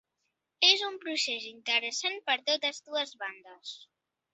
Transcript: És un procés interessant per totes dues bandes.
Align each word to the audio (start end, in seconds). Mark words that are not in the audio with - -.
És 0.69 0.83
un 0.87 0.97
procés 1.03 1.47
interessant 1.51 2.19
per 2.31 2.41
totes 2.51 2.85
dues 2.91 3.17
bandes. 3.25 3.81